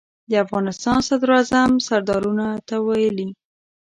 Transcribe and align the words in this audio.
د 0.29 0.31
افغانستان 0.45 0.97
صدراعظم 1.09 1.71
سردارانو 1.87 2.47
ته 2.67 2.75
ویلي. 2.85 3.27